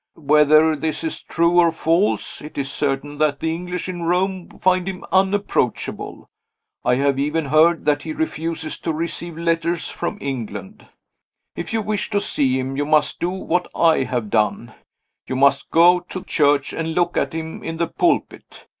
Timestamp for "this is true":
0.75-1.59